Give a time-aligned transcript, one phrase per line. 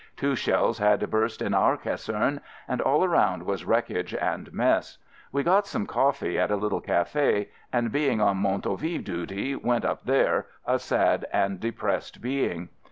[0.17, 4.97] Two shells had burst in our caserne and all around was wreckage and mess.
[5.31, 10.05] I got some coffee at a little cafe, and being on Montauville duty went up
[10.05, 12.69] there, a sad and depressed being.